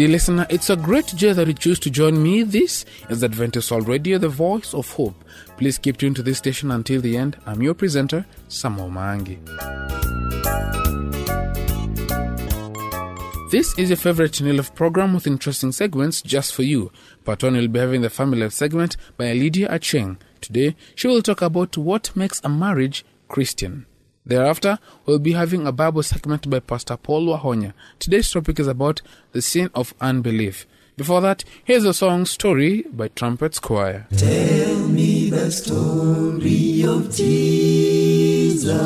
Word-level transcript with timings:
Dear 0.00 0.08
listener, 0.08 0.46
it's 0.48 0.70
a 0.70 0.76
great 0.76 1.08
joy 1.08 1.34
that 1.34 1.46
you 1.46 1.52
choose 1.52 1.78
to 1.80 1.90
join 1.90 2.22
me. 2.22 2.42
This 2.42 2.86
is 3.10 3.22
Adventist 3.22 3.70
World 3.70 3.86
Radio, 3.86 4.16
the 4.16 4.30
voice 4.30 4.72
of 4.72 4.90
hope. 4.92 5.14
Please 5.58 5.76
keep 5.76 5.98
tuned 5.98 6.16
to 6.16 6.22
this 6.22 6.38
station 6.38 6.70
until 6.70 7.02
the 7.02 7.18
end. 7.18 7.36
I'm 7.44 7.60
your 7.60 7.74
presenter, 7.74 8.24
Samo 8.48 8.90
Mangi. 8.90 9.36
This 13.50 13.78
is 13.78 13.90
your 13.90 13.98
favorite 13.98 14.40
New 14.40 14.54
Life 14.54 14.74
program 14.74 15.12
with 15.12 15.26
interesting 15.26 15.70
segments 15.70 16.22
just 16.22 16.54
for 16.54 16.62
you. 16.62 16.90
Part 17.26 17.42
one 17.42 17.56
will 17.56 17.68
be 17.68 17.80
having 17.80 18.00
the 18.00 18.08
Family 18.08 18.40
Life 18.40 18.54
segment 18.54 18.96
by 19.18 19.34
Lydia 19.34 19.68
Acheng. 19.68 20.16
Today, 20.40 20.76
she 20.94 21.08
will 21.08 21.20
talk 21.20 21.42
about 21.42 21.76
what 21.76 22.16
makes 22.16 22.40
a 22.42 22.48
marriage 22.48 23.04
Christian. 23.28 23.84
Thereafter, 24.26 24.78
we'll 25.06 25.18
be 25.18 25.32
having 25.32 25.66
a 25.66 25.72
Bible 25.72 26.02
segment 26.02 26.50
by 26.50 26.60
Pastor 26.60 26.98
Paul 26.98 27.26
Wahonya. 27.26 27.72
Today's 27.98 28.30
topic 28.30 28.60
is 28.60 28.66
about 28.66 29.00
the 29.32 29.40
sin 29.40 29.70
of 29.74 29.94
unbelief. 30.00 30.66
Before 30.96 31.22
that, 31.22 31.44
here's 31.64 31.84
a 31.84 31.94
song 31.94 32.26
story 32.26 32.84
by 32.92 33.08
Trumpets 33.08 33.58
Choir. 33.58 34.06
Tell 34.14 34.88
me 34.88 35.30
the 35.30 35.50
story 35.50 36.84
of 36.84 37.10
Jesus. 37.16 38.76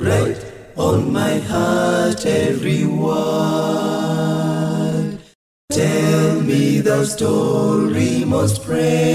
Write 0.00 0.42
on 0.76 1.12
my 1.12 1.38
heart 1.40 2.24
every 2.24 2.86
word. 2.86 3.14
Tell 5.70 6.40
me 6.40 6.80
the 6.80 7.04
story 7.04 8.24
most 8.24 8.64
precious 8.64 9.14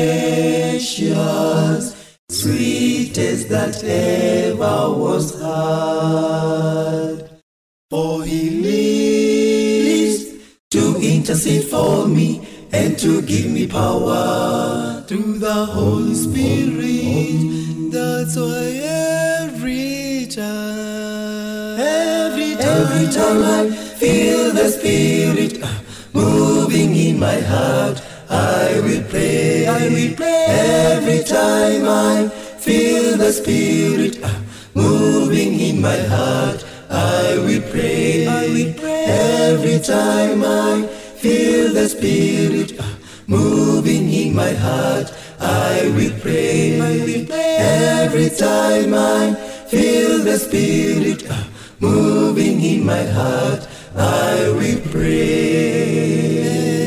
sweetest 2.29 3.49
that 3.49 3.83
ever 3.83 4.93
was 4.93 5.33
heard. 5.41 7.29
For 7.89 8.23
he 8.23 8.49
lives 8.61 10.25
to 10.71 10.95
intercede 11.01 11.65
for 11.65 12.07
me 12.07 12.47
and 12.71 12.97
to 12.99 13.21
give 13.23 13.47
me 13.51 13.67
power 13.67 15.03
through 15.07 15.39
the 15.39 15.65
Holy 15.65 16.13
Spirit. 16.13 17.91
That's 17.91 18.35
why 18.35 18.79
every 18.83 20.27
time, 20.27 21.79
every 21.79 22.55
time, 22.55 22.67
every 22.67 23.07
time 23.11 23.43
I 23.43 23.71
feel 23.97 24.51
the 24.53 24.69
Spirit 24.69 25.59
moving 26.13 26.95
in 26.95 27.19
my 27.19 27.39
heart. 27.39 28.01
I 28.29 28.79
will 28.81 29.03
pray, 29.09 29.65
I 29.65 29.89
will 29.89 30.15
pray 30.15 30.45
every 30.49 31.23
time 31.23 31.87
I 31.87 32.29
feel 32.59 33.17
the 33.17 33.31
Spirit 33.33 34.23
uh, 34.23 34.29
moving 34.75 35.59
in 35.59 35.81
my 35.81 35.97
heart. 35.97 36.63
I 36.91 37.37
will 37.39 37.61
pray, 37.71 38.27
I 38.27 38.47
will 38.47 38.73
pray 38.73 39.05
every 39.05 39.79
time 39.79 40.43
I 40.43 40.87
feel 41.17 41.73
the 41.73 41.89
Spirit 41.89 42.79
uh, 42.79 42.83
moving 43.25 44.11
in 44.11 44.35
my 44.35 44.53
heart. 44.53 45.11
I 45.39 45.91
will 45.95 46.13
pray, 46.19 46.79
I 46.79 46.97
will 47.03 47.25
pray 47.25 47.57
every 48.05 48.29
time 48.29 48.93
I 48.93 49.33
feel 49.67 50.19
the 50.19 50.37
Spirit 50.37 51.29
uh, 51.31 51.43
moving 51.79 52.61
in 52.61 52.85
my 52.85 53.03
heart. 53.05 53.67
I 53.95 54.49
will 54.49 54.81
pray. 54.91 56.78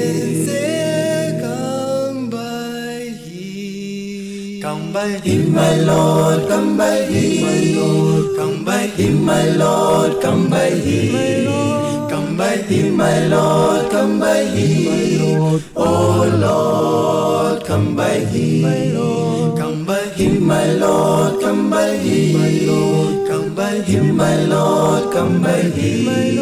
By 4.92 5.08
him, 5.08 5.54
my 5.54 5.76
Lord, 5.76 6.48
come 6.50 6.76
by 6.76 7.04
him, 7.04 7.42
my 7.42 7.80
Lord, 7.80 8.36
come 8.36 8.62
by 8.62 8.86
him, 8.88 9.24
my 9.24 9.48
Lord, 9.48 10.20
come 10.20 10.50
by 10.50 10.68
him, 10.68 11.46
oh 11.48 12.08
come 12.10 12.36
by 12.36 12.56
him, 12.56 12.96
my 12.98 13.26
Lord, 13.26 13.90
come 13.90 14.20
by 14.20 14.44
him, 14.44 15.62
oh 15.74 16.28
Lord, 16.44 17.64
come 17.64 17.96
by 17.96 18.18
him, 18.18 19.56
come 19.56 19.86
by 19.86 20.04
him, 20.16 20.46
my 20.46 20.66
Lord, 20.74 21.40
come 21.40 21.70
by 21.70 21.96
him, 21.96 23.26
come 23.26 23.54
by 23.54 23.80
him, 23.80 24.14
my 24.14 24.44
Lord, 24.44 25.10
come 25.10 25.42
by 25.42 25.62
him, 25.62 26.36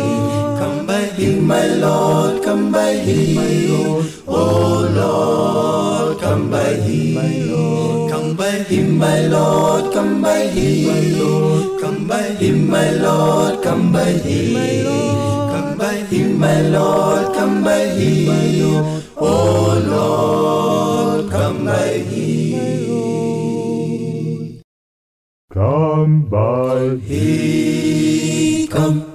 come 0.58 0.86
by 0.86 1.04
him, 1.04 1.46
my 1.46 1.66
Lord, 1.66 2.42
come 2.42 2.72
by 2.72 2.94
him, 2.94 3.34
my 3.36 3.54
Lord, 3.70 4.06
oh 4.26 4.90
Lord, 5.00 6.20
come 6.20 6.50
by 6.50 6.74
him, 6.74 7.14
my 7.14 7.52
Lord, 7.52 7.99
him, 8.70 8.98
my 8.98 9.20
Lord, 9.26 9.92
come 9.92 10.22
by 10.22 10.46
him, 10.46 10.86
my 10.86 11.00
Lord, 11.18 11.80
come 11.80 12.06
by 12.06 12.22
him, 12.40 12.70
my 12.70 12.90
Lord, 12.92 13.62
come 13.64 13.92
by 13.92 14.12
him, 14.12 14.52
my 14.54 14.72
Lord, 14.86 15.52
come 15.52 15.78
by 15.78 15.94
him, 16.10 16.38
my 16.38 16.62
Lord, 16.62 17.34
come 17.34 17.64
by 17.64 17.84
him, 17.98 18.26
my 18.26 18.46
Lord, 18.62 19.04
oh 19.16 19.82
Lord, 19.86 21.30
come 21.30 21.64
by 21.64 21.88
him. 22.10 22.30
Come 25.52 26.28
by 26.30 26.94
He 27.04 28.68
come, 28.68 29.09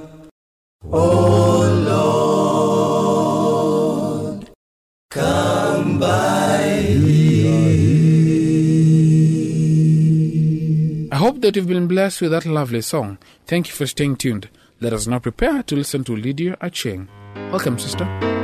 that 11.46 11.56
you've 11.56 11.68
been 11.68 11.88
blessed 11.88 12.22
with 12.22 12.32
that 12.32 12.48
lovely 12.48 12.82
song. 12.82 13.20
Thank 13.46 13.68
you 13.68 13.74
for 13.76 13.86
staying 13.86 14.16
tuned. 14.16 14.50
Let 14.82 14.94
us 14.94 15.06
now 15.06 15.20
prepare 15.20 15.62
to 15.62 15.76
listen 15.76 16.04
to 16.06 16.16
Lydia 16.16 16.58
Acheng. 16.60 17.08
Welcome, 17.52 17.78
sister. 17.78 18.35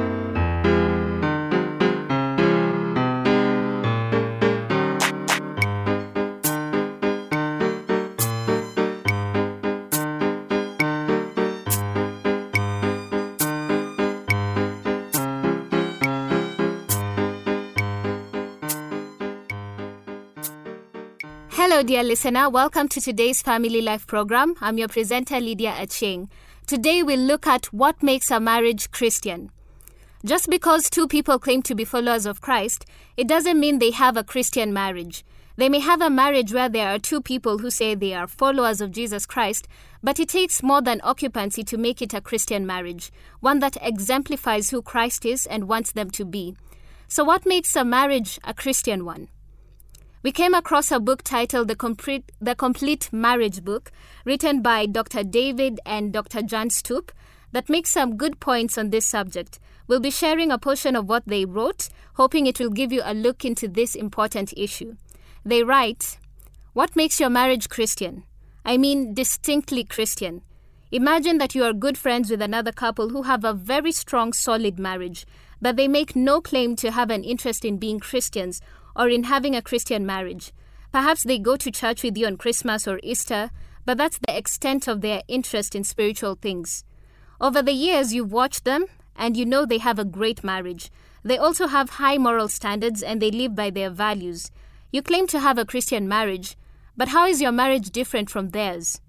Dear 21.92 22.04
listener. 22.04 22.50
Welcome 22.50 22.88
to 22.88 23.02
today's 23.02 23.42
Family 23.42 23.82
Life 23.82 24.08
program. 24.08 24.56
I'm 24.62 24.78
your 24.78 24.88
presenter, 24.88 25.42
Lydia 25.42 25.74
Acheng. 25.74 26.30
Today, 26.66 27.04
we'll 27.04 27.20
look 27.20 27.46
at 27.46 27.66
what 27.74 28.02
makes 28.02 28.32
a 28.32 28.40
marriage 28.40 28.92
Christian. 28.92 29.52
Just 30.24 30.50
because 30.50 30.90
two 30.90 31.06
people 31.06 31.38
claim 31.38 31.62
to 31.64 31.76
be 31.76 31.84
followers 31.84 32.26
of 32.26 32.40
Christ, 32.40 32.86
it 33.18 33.28
doesn't 33.28 33.60
mean 33.60 33.80
they 33.80 33.92
have 33.92 34.16
a 34.16 34.24
Christian 34.24 34.72
marriage. 34.72 35.26
They 35.58 35.68
may 35.68 35.82
have 35.82 36.00
a 36.00 36.10
marriage 36.10 36.54
where 36.54 36.70
there 36.70 36.88
are 36.88 36.98
two 36.98 37.22
people 37.22 37.58
who 37.58 37.70
say 37.70 37.94
they 37.94 38.14
are 38.14 38.26
followers 38.26 38.80
of 38.80 38.94
Jesus 38.94 39.26
Christ, 39.26 39.68
but 40.02 40.18
it 40.18 40.30
takes 40.30 40.64
more 40.64 40.82
than 40.82 41.02
occupancy 41.04 41.66
to 41.66 41.78
make 41.78 42.02
it 42.02 42.14
a 42.14 42.22
Christian 42.22 42.66
marriage, 42.66 43.12
one 43.42 43.60
that 43.60 43.76
exemplifies 43.82 44.70
who 44.70 44.82
Christ 44.82 45.26
is 45.26 45.46
and 45.46 45.68
wants 45.68 45.92
them 45.92 46.10
to 46.12 46.24
be. 46.24 46.56
So, 47.10 47.26
what 47.26 47.46
makes 47.46 47.76
a 47.76 47.84
marriage 47.84 48.40
a 48.46 48.54
Christian 48.54 49.04
one? 49.04 49.28
We 50.24 50.32
came 50.32 50.54
across 50.54 50.92
a 50.92 51.00
book 51.00 51.24
titled 51.24 51.68
The 51.68 51.76
Complete, 51.76 52.32
the 52.40 52.54
Complete 52.54 53.12
Marriage 53.12 53.64
Book, 53.64 53.92
written 54.24 54.62
by 54.62 54.86
Dr. 54.86 55.24
David 55.24 55.80
and 55.84 56.14
Dr. 56.14 56.44
Jan 56.44 56.70
Stoop, 56.70 57.12
that 57.54 57.70
makes 57.70 57.90
some 57.90 58.18
good 58.18 58.40
points 58.40 58.78
on 58.78 58.92
this 58.92 59.08
subject. 59.08 59.60
We'll 59.88 60.00
be 60.00 60.12
sharing 60.12 60.52
a 60.52 60.60
portion 60.60 60.96
of 60.96 61.10
what 61.10 61.24
they 61.26 61.46
wrote, 61.46 61.90
hoping 62.14 62.46
it 62.46 62.60
will 62.60 62.70
give 62.70 62.92
you 62.92 63.02
a 63.04 63.16
look 63.16 63.44
into 63.44 63.68
this 63.68 63.96
important 63.96 64.54
issue. 64.56 64.96
They 65.44 65.64
write 65.64 66.20
What 66.74 66.96
makes 66.96 67.20
your 67.20 67.32
marriage 67.32 67.68
Christian? 67.68 68.24
I 68.64 68.78
mean, 68.78 69.16
distinctly 69.16 69.84
Christian. 69.84 70.44
Imagine 70.92 71.40
that 71.40 71.56
you 71.56 71.64
are 71.64 71.74
good 71.74 71.98
friends 71.98 72.30
with 72.30 72.44
another 72.44 72.72
couple 72.72 73.10
who 73.10 73.24
have 73.24 73.44
a 73.44 73.54
very 73.54 73.92
strong, 73.92 74.34
solid 74.34 74.78
marriage, 74.78 75.26
but 75.60 75.78
they 75.78 75.88
make 75.88 76.16
no 76.16 76.42
claim 76.42 76.76
to 76.76 76.92
have 76.92 77.10
an 77.10 77.24
interest 77.24 77.66
in 77.66 77.78
being 77.78 78.00
Christians 78.00 78.62
or 78.96 79.10
in 79.10 79.26
having 79.26 79.56
a 79.56 79.62
Christian 79.62 80.06
marriage. 80.06 80.52
Perhaps 80.92 81.24
they 81.24 81.40
go 81.40 81.56
to 81.56 81.72
church 81.72 82.04
with 82.04 82.18
you 82.18 82.28
on 82.28 82.38
Christmas 82.38 82.88
or 82.88 83.00
Easter, 83.04 83.52
but 83.86 83.98
that's 83.98 84.20
the 84.20 84.38
extent 84.38 84.88
of 84.88 85.02
their 85.02 85.22
interest 85.28 85.76
in 85.76 85.84
spiritual 85.84 86.36
things. 86.36 86.84
Over 87.40 87.62
the 87.62 87.74
years, 87.74 88.14
you've 88.14 88.32
watched 88.32 88.66
them, 88.66 88.86
and 89.16 89.38
you 89.38 89.46
know 89.46 89.66
they 89.66 89.80
have 89.80 90.00
a 90.00 90.06
great 90.06 90.44
marriage. 90.44 90.92
They 91.24 91.38
also 91.38 91.68
have 91.68 91.92
high 91.92 92.18
moral 92.18 92.48
standards 92.48 93.04
and 93.04 93.22
they 93.22 93.32
live 93.32 93.56
by 93.56 93.70
their 93.70 93.90
values. 93.90 94.52
You 94.92 95.02
claim 95.02 95.28
to 95.28 95.40
have 95.40 95.58
a 95.58 95.66
Christian 95.66 96.08
marriage, 96.08 96.58
but 96.98 97.10
how 97.10 97.28
is 97.28 97.42
your 97.42 97.52
marriage 97.52 97.92
different 97.92 98.30
from 98.30 98.50
theirs? 98.50 99.00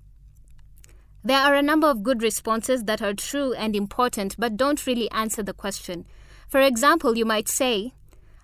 There 1.25 1.38
are 1.38 1.55
a 1.55 1.62
number 1.62 1.88
of 1.88 2.02
good 2.02 2.23
responses 2.23 2.85
that 2.85 3.00
are 3.00 3.14
true 3.14 3.52
and 3.55 3.76
important 3.76 4.37
but 4.38 4.56
don't 4.56 4.87
really 4.87 5.11
answer 5.11 5.43
the 5.43 5.55
question. 5.55 6.05
For 6.49 6.61
example, 6.61 7.17
you 7.17 7.25
might 7.25 7.49
say, 7.49 7.94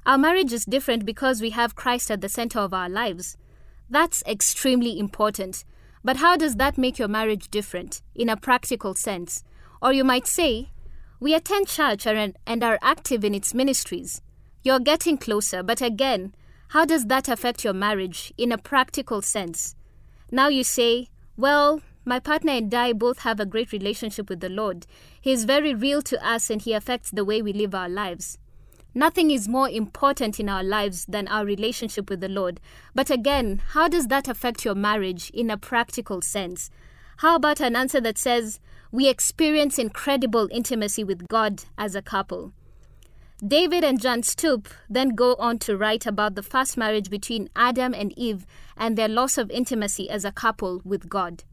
Our 0.09 0.17
marriage 0.17 0.55
is 0.55 0.65
different 0.65 1.05
because 1.05 1.43
we 1.43 1.51
have 1.51 1.75
Christ 1.75 2.11
at 2.11 2.23
the 2.23 2.31
center 2.31 2.61
of 2.61 2.73
our 2.73 2.89
lives. 2.89 3.37
That's 3.91 4.23
extremely 4.27 4.99
important. 4.99 5.67
But 6.03 6.17
how 6.17 6.35
does 6.35 6.57
that 6.57 6.79
make 6.79 6.99
your 6.99 7.09
marriage 7.09 7.51
different, 7.51 8.01
in 8.15 8.31
a 8.31 8.37
practical 8.39 8.95
sense? 8.95 9.45
Or 9.83 9.93
you 9.93 10.05
might 10.05 10.27
say, 10.27 10.71
We 11.21 11.35
attend 11.35 11.69
church 11.69 12.07
and 12.07 12.35
are 12.65 12.79
active 12.81 13.23
in 13.23 13.35
its 13.35 13.53
ministries. 13.53 14.23
You're 14.63 14.81
getting 14.81 15.19
closer, 15.19 15.63
but 15.63 15.83
again, 15.83 16.35
how 16.69 16.87
does 16.87 17.05
that 17.09 17.29
affect 17.29 17.63
your 17.63 17.75
marriage 17.75 18.33
in 18.39 18.51
a 18.51 18.57
practical 18.57 19.21
sense? 19.21 19.77
Now 20.31 20.49
you 20.49 20.65
say, 20.65 21.09
well, 21.37 21.83
my 22.07 22.19
partner 22.19 22.53
and 22.53 22.73
I 22.73 22.95
both 22.95 23.19
have 23.19 23.41
a 23.41 23.45
great 23.45 23.73
relationship 23.73 24.31
with 24.31 24.41
the 24.41 24.49
Lord. 24.49 24.87
He 25.21 25.33
is 25.33 25.45
very 25.45 25.75
real 25.75 26.01
to 26.01 26.27
us 26.27 26.49
and 26.49 26.63
He 26.63 26.73
affects 26.73 27.11
the 27.11 27.27
way 27.27 27.43
we 27.43 27.53
live 27.53 27.75
our 27.75 27.91
lives. 27.91 28.39
Nothing 28.95 29.31
is 29.31 29.49
more 29.49 29.69
important 29.69 30.41
in 30.41 30.49
our 30.49 30.63
lives 30.65 31.05
than 31.07 31.29
our 31.29 31.45
relationship 31.45 32.11
with 32.11 32.21
the 32.21 32.29
Lord. 32.29 32.61
But 32.95 33.11
again, 33.11 33.61
how 33.71 33.89
does 33.89 34.09
that 34.09 34.29
affect 34.29 34.65
your 34.65 34.75
marriage 34.75 35.31
in 35.31 35.51
a 35.51 35.57
practical 35.57 36.23
sense? 36.23 36.71
How 37.19 37.37
about 37.37 37.61
an 37.61 37.77
answer 37.77 38.01
that 38.01 38.19
says, 38.19 38.61
We 38.91 39.09
experience 39.09 39.79
incredible 39.79 40.49
intimacy 40.51 41.05
with 41.05 41.29
God 41.29 41.65
as 41.77 41.95
a 41.95 42.03
couple? 42.03 42.53
David 43.47 43.85
and 43.85 44.01
Jan 44.01 44.23
Stoop 44.23 44.69
then 44.91 45.11
go 45.11 45.35
on 45.35 45.59
to 45.61 45.77
write 45.77 46.07
about 46.07 46.35
the 46.35 46.43
first 46.43 46.77
marriage 46.77 47.09
between 47.09 47.51
Adam 47.55 47.95
and 47.95 48.13
Eve 48.19 48.47
and 48.77 48.97
their 48.97 49.09
loss 49.09 49.39
of 49.39 49.51
intimacy 49.51 50.11
as 50.11 50.25
a 50.25 50.33
couple 50.33 50.81
with 50.85 51.09
God 51.09 51.45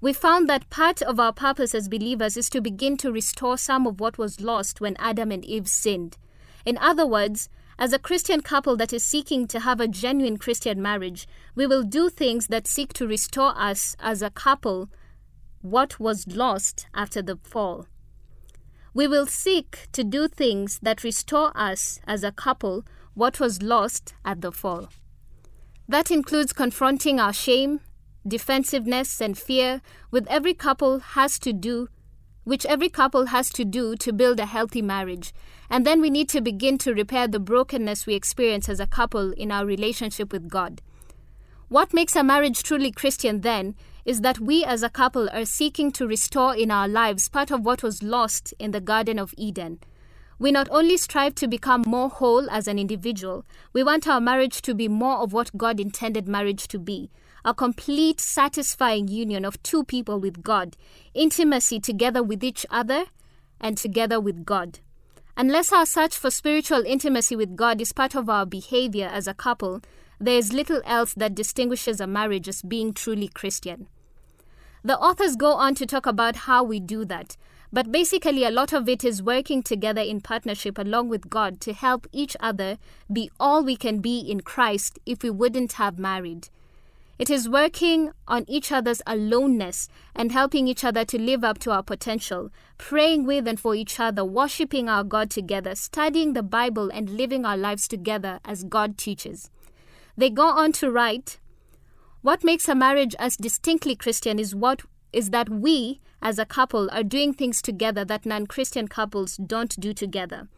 we 0.00 0.12
found 0.14 0.48
that 0.48 0.70
part 0.70 1.02
of 1.02 1.20
our 1.20 1.32
purpose 1.32 1.74
as 1.74 1.88
believers 1.88 2.36
is 2.36 2.48
to 2.50 2.60
begin 2.60 2.96
to 2.96 3.12
restore 3.12 3.58
some 3.58 3.86
of 3.86 4.00
what 4.00 4.16
was 4.16 4.40
lost 4.40 4.80
when 4.80 4.96
Adam 4.98 5.30
and 5.30 5.44
Eve 5.44 5.68
sinned. 5.68 6.16
In 6.64 6.78
other 6.78 7.06
words, 7.06 7.48
as 7.78 7.92
a 7.92 7.98
Christian 7.98 8.42
couple 8.42 8.76
that 8.76 8.92
is 8.92 9.02
seeking 9.02 9.46
to 9.48 9.60
have 9.60 9.80
a 9.80 9.88
genuine 9.88 10.36
Christian 10.36 10.82
marriage, 10.82 11.26
we 11.54 11.66
will 11.66 11.82
do 11.82 12.10
things 12.10 12.48
that 12.48 12.66
seek 12.66 12.92
to 12.94 13.06
restore 13.06 13.54
us 13.56 13.96
as 13.98 14.20
a 14.20 14.30
couple 14.30 14.90
what 15.62 15.98
was 15.98 16.26
lost 16.26 16.86
after 16.94 17.22
the 17.22 17.38
fall. 17.42 17.86
We 18.92 19.06
will 19.06 19.26
seek 19.26 19.88
to 19.92 20.04
do 20.04 20.28
things 20.28 20.78
that 20.82 21.04
restore 21.04 21.52
us 21.54 22.00
as 22.06 22.24
a 22.24 22.32
couple 22.32 22.84
what 23.14 23.40
was 23.40 23.62
lost 23.62 24.14
at 24.24 24.40
the 24.40 24.52
fall. 24.52 24.88
That 25.88 26.10
includes 26.10 26.52
confronting 26.52 27.18
our 27.18 27.32
shame, 27.32 27.80
defensiveness, 28.26 29.20
and 29.20 29.38
fear, 29.38 29.80
with 30.10 30.26
every 30.28 30.54
couple 30.54 30.98
has 30.98 31.38
to 31.40 31.52
do, 31.52 31.88
which 32.44 32.66
every 32.66 32.88
couple 32.88 33.26
has 33.26 33.50
to 33.50 33.64
do 33.64 33.96
to 33.96 34.12
build 34.12 34.40
a 34.40 34.46
healthy 34.46 34.82
marriage. 34.82 35.32
And 35.68 35.86
then 35.86 36.00
we 36.00 36.10
need 36.10 36.28
to 36.30 36.40
begin 36.40 36.78
to 36.78 36.94
repair 36.94 37.28
the 37.28 37.38
brokenness 37.38 38.06
we 38.06 38.14
experience 38.14 38.68
as 38.68 38.80
a 38.80 38.86
couple 38.86 39.32
in 39.32 39.52
our 39.52 39.64
relationship 39.64 40.32
with 40.32 40.48
God. 40.48 40.82
What 41.68 41.94
makes 41.94 42.16
a 42.16 42.24
marriage 42.24 42.62
truly 42.62 42.90
Christian 42.90 43.42
then 43.42 43.76
is 44.04 44.22
that 44.22 44.40
we 44.40 44.64
as 44.64 44.82
a 44.82 44.90
couple 44.90 45.28
are 45.30 45.44
seeking 45.44 45.92
to 45.92 46.06
restore 46.06 46.56
in 46.56 46.70
our 46.70 46.88
lives 46.88 47.28
part 47.28 47.50
of 47.50 47.64
what 47.64 47.82
was 47.82 48.02
lost 48.02 48.52
in 48.58 48.72
the 48.72 48.80
Garden 48.80 49.18
of 49.18 49.34
Eden. 49.36 49.78
We 50.38 50.50
not 50.50 50.68
only 50.70 50.96
strive 50.96 51.34
to 51.36 51.46
become 51.46 51.84
more 51.86 52.08
whole 52.08 52.50
as 52.50 52.66
an 52.66 52.78
individual, 52.78 53.44
we 53.72 53.84
want 53.84 54.08
our 54.08 54.20
marriage 54.20 54.62
to 54.62 54.74
be 54.74 54.88
more 54.88 55.18
of 55.18 55.32
what 55.32 55.56
God 55.56 55.78
intended 55.78 56.26
marriage 56.26 56.66
to 56.68 56.78
be 56.78 57.10
a 57.44 57.54
complete, 57.54 58.20
satisfying 58.20 59.08
union 59.08 59.44
of 59.44 59.62
two 59.62 59.84
people 59.84 60.18
with 60.18 60.42
God, 60.42 60.76
intimacy 61.14 61.80
together 61.80 62.22
with 62.22 62.44
each 62.44 62.66
other 62.70 63.06
and 63.60 63.76
together 63.76 64.20
with 64.20 64.44
God. 64.44 64.80
Unless 65.36 65.72
our 65.72 65.86
search 65.86 66.16
for 66.16 66.30
spiritual 66.30 66.84
intimacy 66.84 67.36
with 67.36 67.56
God 67.56 67.80
is 67.80 67.92
part 67.92 68.14
of 68.14 68.28
our 68.28 68.44
behavior 68.44 69.08
as 69.10 69.26
a 69.26 69.34
couple, 69.34 69.80
there 70.18 70.36
is 70.36 70.52
little 70.52 70.82
else 70.84 71.14
that 71.14 71.34
distinguishes 71.34 72.00
a 72.00 72.06
marriage 72.06 72.48
as 72.48 72.62
being 72.62 72.92
truly 72.92 73.28
Christian. 73.28 73.86
The 74.84 74.98
authors 74.98 75.36
go 75.36 75.52
on 75.52 75.74
to 75.76 75.86
talk 75.86 76.06
about 76.06 76.36
how 76.36 76.62
we 76.62 76.80
do 76.80 77.04
that, 77.06 77.36
but 77.72 77.92
basically, 77.92 78.44
a 78.44 78.50
lot 78.50 78.72
of 78.72 78.88
it 78.88 79.04
is 79.04 79.22
working 79.22 79.62
together 79.62 80.00
in 80.00 80.20
partnership 80.20 80.76
along 80.76 81.08
with 81.08 81.30
God 81.30 81.60
to 81.60 81.72
help 81.72 82.06
each 82.12 82.36
other 82.40 82.78
be 83.12 83.30
all 83.38 83.62
we 83.62 83.76
can 83.76 84.00
be 84.00 84.18
in 84.18 84.40
Christ 84.40 84.98
if 85.06 85.22
we 85.22 85.30
wouldn't 85.30 85.74
have 85.74 85.98
married. 85.98 86.48
It 87.20 87.28
is 87.28 87.50
working 87.50 88.12
on 88.26 88.46
each 88.48 88.72
other's 88.72 89.02
aloneness 89.06 89.90
and 90.14 90.32
helping 90.32 90.66
each 90.66 90.82
other 90.82 91.04
to 91.04 91.20
live 91.20 91.44
up 91.44 91.58
to 91.58 91.70
our 91.70 91.82
potential, 91.82 92.48
praying 92.78 93.26
with 93.26 93.46
and 93.46 93.60
for 93.60 93.74
each 93.74 94.00
other, 94.00 94.24
worshiping 94.24 94.88
our 94.88 95.04
God 95.04 95.28
together, 95.28 95.74
studying 95.74 96.32
the 96.32 96.42
Bible, 96.42 96.88
and 96.88 97.10
living 97.10 97.44
our 97.44 97.58
lives 97.58 97.86
together 97.86 98.40
as 98.42 98.64
God 98.64 98.96
teaches. 98.96 99.50
They 100.16 100.30
go 100.30 100.46
on 100.46 100.72
to 100.80 100.90
write, 100.90 101.38
What 102.22 102.42
makes 102.42 102.70
a 102.70 102.74
marriage 102.74 103.14
as 103.18 103.36
distinctly 103.36 103.96
Christian 103.96 104.38
is 104.38 104.54
what 104.54 104.80
is 105.12 105.28
that 105.28 105.50
we, 105.50 106.00
as 106.22 106.38
a 106.38 106.46
couple, 106.46 106.88
are 106.90 107.02
doing 107.02 107.34
things 107.34 107.60
together 107.60 108.02
that 108.06 108.24
non 108.24 108.46
Christian 108.46 108.88
couples 108.88 109.36
don't 109.36 109.78
do 109.78 109.92
together. 109.92 110.48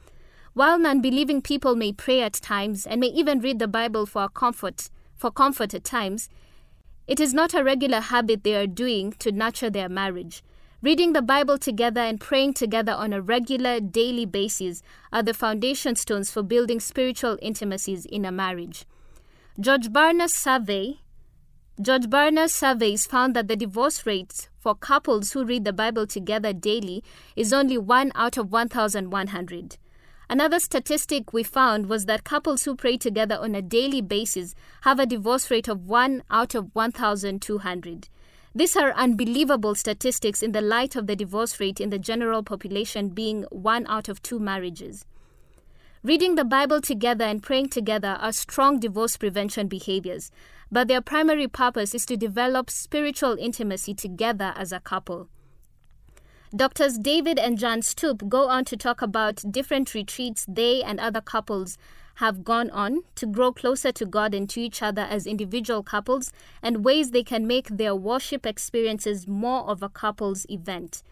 While 0.54 0.78
non 0.78 1.00
believing 1.00 1.42
people 1.42 1.74
may 1.74 1.92
pray 1.92 2.22
at 2.22 2.34
times 2.34 2.86
and 2.86 3.00
may 3.00 3.08
even 3.08 3.40
read 3.40 3.58
the 3.58 3.66
Bible 3.66 4.06
for 4.06 4.28
comfort, 4.28 4.90
for 5.16 5.32
comfort 5.32 5.74
at 5.74 5.82
times, 5.82 6.28
it 7.06 7.20
is 7.20 7.34
not 7.34 7.54
a 7.54 7.64
regular 7.64 8.00
habit 8.00 8.44
they 8.44 8.54
are 8.54 8.66
doing 8.66 9.12
to 9.18 9.32
nurture 9.32 9.70
their 9.70 9.88
marriage. 9.88 10.42
Reading 10.82 11.12
the 11.12 11.22
Bible 11.22 11.58
together 11.58 12.00
and 12.00 12.20
praying 12.20 12.54
together 12.54 12.92
on 12.92 13.12
a 13.12 13.20
regular, 13.22 13.78
daily 13.78 14.26
basis 14.26 14.82
are 15.12 15.22
the 15.22 15.34
foundation 15.34 15.94
stones 15.94 16.30
for 16.30 16.42
building 16.42 16.80
spiritual 16.80 17.38
intimacies 17.40 18.04
in 18.06 18.24
a 18.24 18.32
marriage. 18.32 18.84
George 19.60 19.92
Barna's 19.92 20.34
survey 20.34 20.98
George 21.80 22.10
Barna's 22.10 22.52
surveys 22.52 23.06
found 23.06 23.34
that 23.34 23.48
the 23.48 23.56
divorce 23.56 24.04
rates 24.04 24.48
for 24.58 24.74
couples 24.74 25.32
who 25.32 25.44
read 25.44 25.64
the 25.64 25.72
Bible 25.72 26.06
together 26.06 26.52
daily 26.52 27.02
is 27.34 27.52
only 27.52 27.78
1 27.78 28.12
out 28.14 28.36
of 28.36 28.52
1,100. 28.52 29.78
Another 30.32 30.60
statistic 30.60 31.34
we 31.34 31.42
found 31.42 31.90
was 31.90 32.06
that 32.06 32.24
couples 32.24 32.64
who 32.64 32.74
pray 32.74 32.96
together 32.96 33.36
on 33.38 33.54
a 33.54 33.60
daily 33.60 34.00
basis 34.00 34.54
have 34.80 34.98
a 34.98 35.04
divorce 35.04 35.50
rate 35.50 35.68
of 35.68 35.84
1 35.86 36.22
out 36.30 36.54
of 36.54 36.70
1,200. 36.74 38.08
These 38.54 38.74
are 38.74 38.94
unbelievable 38.94 39.74
statistics 39.74 40.42
in 40.42 40.52
the 40.52 40.62
light 40.62 40.96
of 40.96 41.06
the 41.06 41.16
divorce 41.16 41.60
rate 41.60 41.82
in 41.82 41.90
the 41.90 41.98
general 41.98 42.42
population 42.42 43.10
being 43.10 43.42
1 43.50 43.86
out 43.88 44.08
of 44.08 44.22
2 44.22 44.38
marriages. 44.38 45.04
Reading 46.02 46.36
the 46.36 46.46
Bible 46.46 46.80
together 46.80 47.26
and 47.26 47.42
praying 47.42 47.68
together 47.68 48.16
are 48.18 48.32
strong 48.32 48.80
divorce 48.80 49.18
prevention 49.18 49.68
behaviors, 49.68 50.30
but 50.70 50.88
their 50.88 51.02
primary 51.02 51.46
purpose 51.46 51.94
is 51.94 52.06
to 52.06 52.16
develop 52.16 52.70
spiritual 52.70 53.36
intimacy 53.38 53.92
together 53.92 54.54
as 54.56 54.72
a 54.72 54.80
couple. 54.80 55.28
Doctors 56.54 56.98
David 56.98 57.38
and 57.38 57.58
Jan 57.58 57.80
Stoop 57.80 58.28
go 58.28 58.50
on 58.50 58.66
to 58.66 58.76
talk 58.76 59.00
about 59.00 59.42
different 59.50 59.94
retreats 59.94 60.44
they 60.46 60.82
and 60.82 61.00
other 61.00 61.22
couples 61.22 61.78
have 62.16 62.44
gone 62.44 62.68
on 62.68 63.04
to 63.14 63.24
grow 63.24 63.52
closer 63.52 63.90
to 63.92 64.04
God 64.04 64.34
and 64.34 64.50
to 64.50 64.60
each 64.60 64.82
other 64.82 65.00
as 65.00 65.26
individual 65.26 65.82
couples 65.82 66.30
and 66.62 66.84
ways 66.84 67.10
they 67.10 67.22
can 67.22 67.46
make 67.46 67.68
their 67.68 67.94
worship 67.94 68.44
experiences 68.44 69.26
more 69.26 69.62
of 69.62 69.82
a 69.82 69.88
couple's 69.88 70.44
event. 70.50 71.02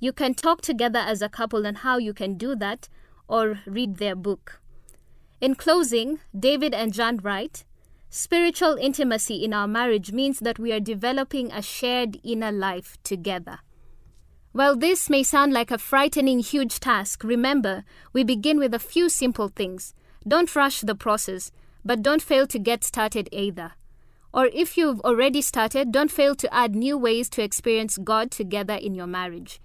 You 0.00 0.12
can 0.12 0.34
talk 0.34 0.60
together 0.60 0.98
as 0.98 1.22
a 1.22 1.30
couple 1.30 1.66
on 1.66 1.76
how 1.76 1.96
you 1.96 2.12
can 2.12 2.34
do 2.34 2.54
that 2.56 2.90
or 3.26 3.60
read 3.64 3.96
their 3.96 4.14
book. 4.14 4.60
In 5.40 5.54
closing, 5.54 6.20
David 6.38 6.74
and 6.74 6.92
Jan 6.92 7.16
write 7.22 7.64
Spiritual 8.10 8.76
intimacy 8.76 9.42
in 9.42 9.54
our 9.54 9.66
marriage 9.66 10.12
means 10.12 10.40
that 10.40 10.58
we 10.58 10.72
are 10.72 10.80
developing 10.80 11.50
a 11.52 11.62
shared 11.62 12.20
inner 12.22 12.52
life 12.52 12.98
together. 13.02 13.60
While 14.58 14.74
this 14.74 15.08
may 15.08 15.22
sound 15.22 15.52
like 15.52 15.70
a 15.70 15.78
frightening 15.78 16.40
huge 16.40 16.80
task, 16.80 17.22
remember, 17.22 17.84
we 18.12 18.24
begin 18.24 18.58
with 18.58 18.74
a 18.74 18.80
few 18.80 19.08
simple 19.08 19.46
things. 19.46 19.94
Don't 20.26 20.52
rush 20.56 20.80
the 20.80 20.96
process, 20.96 21.52
but 21.84 22.02
don't 22.02 22.20
fail 22.20 22.44
to 22.48 22.58
get 22.58 22.82
started 22.82 23.28
either. 23.30 23.74
Or 24.34 24.46
if 24.46 24.76
you've 24.76 25.00
already 25.02 25.42
started, 25.42 25.92
don't 25.92 26.10
fail 26.10 26.34
to 26.34 26.52
add 26.52 26.74
new 26.74 26.98
ways 26.98 27.28
to 27.28 27.42
experience 27.44 27.98
God 27.98 28.32
together 28.32 28.74
in 28.74 28.96
your 28.96 29.06
marriage. 29.06 29.60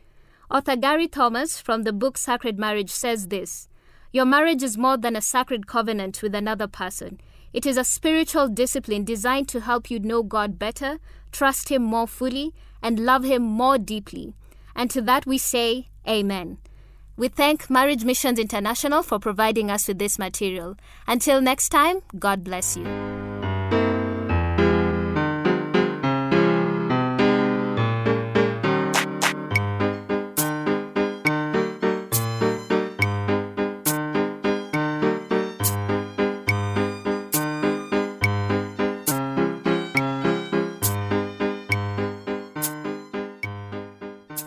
Author 0.52 0.76
Gary 0.76 1.08
Thomas 1.08 1.60
from 1.60 1.82
the 1.82 1.92
book 1.92 2.16
Sacred 2.16 2.60
Marriage 2.60 2.92
says 2.92 3.30
this 3.30 3.68
Your 4.12 4.26
marriage 4.26 4.62
is 4.62 4.78
more 4.78 4.98
than 4.98 5.16
a 5.16 5.22
sacred 5.22 5.66
covenant 5.66 6.22
with 6.22 6.36
another 6.36 6.68
person. 6.68 7.20
It 7.52 7.66
is 7.66 7.78
a 7.78 7.84
spiritual 7.84 8.48
discipline 8.48 9.06
designed 9.06 9.48
to 9.48 9.62
help 9.62 9.90
you 9.90 10.00
know 10.00 10.22
God 10.22 10.60
better, 10.60 11.00
trust 11.32 11.70
Him 11.70 11.82
more 11.82 12.06
fully, 12.06 12.54
and 12.84 13.00
love 13.00 13.24
Him 13.24 13.42
more 13.42 13.80
deeply. 13.80 14.36
And 14.76 14.90
to 14.92 15.02
that 15.02 15.26
we 15.26 15.38
say, 15.38 15.90
Amen. 16.08 16.58
We 17.16 17.28
thank 17.28 17.70
Marriage 17.70 18.04
Missions 18.04 18.40
International 18.40 19.04
for 19.04 19.20
providing 19.20 19.70
us 19.70 19.88
with 19.88 20.00
this 20.00 20.18
material. 20.18 20.76
Until 21.08 21.42
next 21.42 21.70
time, 21.70 22.00
God 22.18 22.44
bless 22.44 22.76
you. 22.76 23.13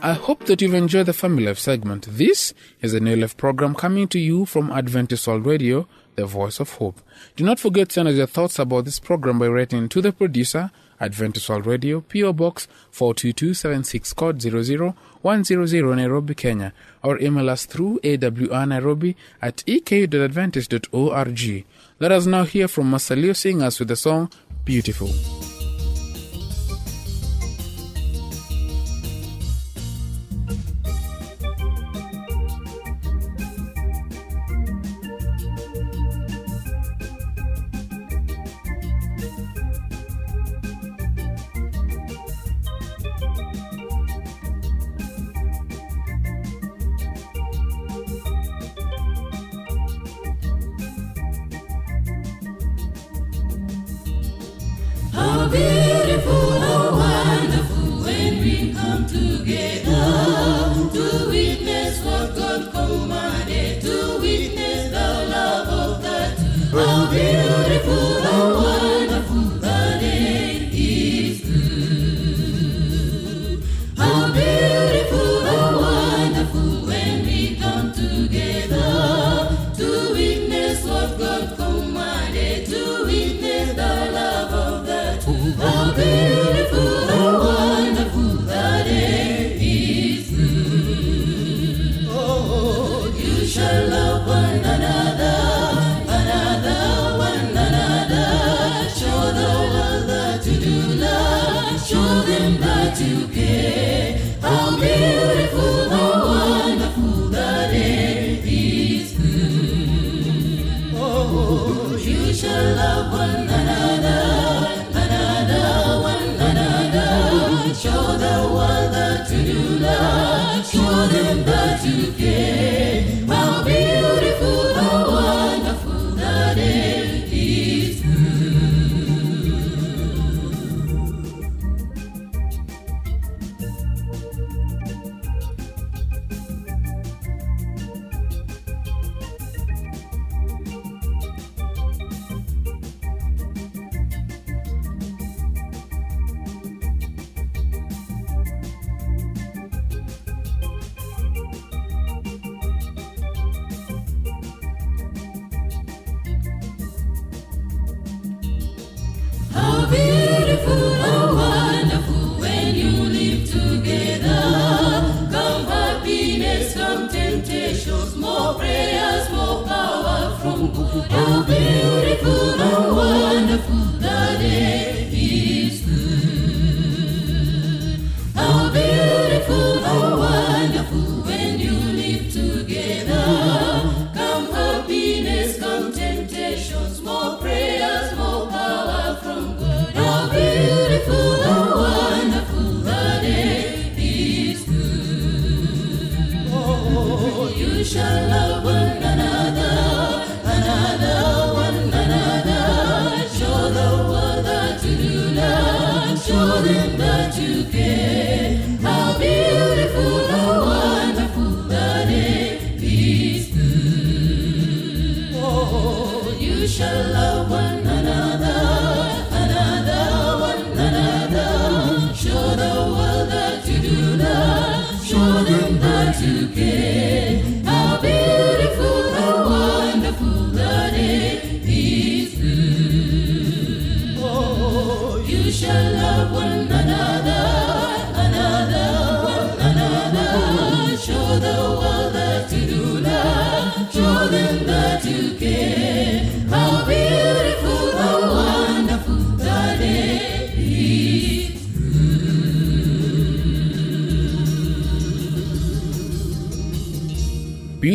I 0.03 0.13
hope 0.13 0.45
that 0.47 0.61
you've 0.63 0.75
enjoyed 0.75 1.07
the 1.07 1.13
Family 1.13 1.47
Life 1.47 1.59
segment. 1.59 2.07
This 2.09 2.55
is 2.81 2.95
a 2.95 3.01
new 3.01 3.17
life 3.17 3.37
program 3.37 3.75
coming 3.75 4.07
to 4.09 4.19
you 4.21 4.45
from 4.47 4.71
Adventist 4.71 5.27
World 5.27 5.47
Radio, 5.47 5.89
the 6.15 6.27
voice 6.27 6.61
of 6.61 6.75
hope. 6.75 7.01
Do 7.35 7.45
not 7.45 7.59
forget 7.59 7.89
to 7.89 7.95
send 7.95 8.09
us 8.09 8.15
your 8.17 8.27
thoughts 8.27 8.59
about 8.59 8.85
this 8.85 9.01
program 9.01 9.39
by 9.39 9.49
writing 9.49 9.89
to 9.89 10.01
the 10.01 10.13
producer, 10.13 10.71
Adventist 11.01 11.49
World 11.49 11.67
Radio, 11.67 12.03
PO 12.03 12.33
Box 12.35 12.69
42276 12.93 14.13
code 14.13 14.41
00100 14.43 15.97
Nairobi, 15.97 16.35
Kenya, 16.35 16.73
or 17.03 17.19
email 17.21 17.51
us 17.51 17.67
through 17.67 17.99
awnairobi 18.05 19.17
at 19.43 19.65
eku.adventist.org. 19.67 21.65
Let 21.99 22.13
us 22.13 22.27
now 22.27 22.45
hear 22.45 22.69
from 22.69 22.91
Masalio 22.93 23.35
Singers 23.35 23.79
with 23.81 23.89
the 23.89 23.97
song 23.97 24.31
Beautiful. 24.65 25.09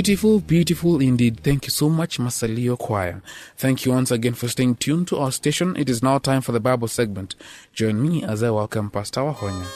Beautiful, 0.04 0.40
beautiful 0.40 1.00
indeed. 1.00 1.42
Thank 1.42 1.66
you 1.66 1.70
so 1.70 1.88
much, 1.88 2.18
Masalio 2.18 2.76
Choir. 2.76 3.22
Thank 3.56 3.86
you 3.86 3.92
once 3.92 4.10
again 4.10 4.34
for 4.34 4.48
staying 4.48 4.78
tuned 4.78 5.08
to 5.10 5.18
our 5.20 5.32
station. 5.32 5.76
It 5.78 5.92
is 5.92 6.02
now 6.02 6.18
time 6.18 6.42
for 6.42 6.54
the 6.54 6.60
Bible 6.60 6.88
segment. 6.88 7.36
Join 7.72 8.02
me 8.02 8.24
as 8.24 8.42
I 8.42 8.50
welcome 8.50 8.90
Pastor 8.90 9.22
Wahonya. 9.22 9.68